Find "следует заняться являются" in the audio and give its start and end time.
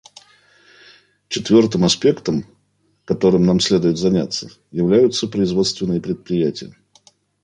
3.59-5.27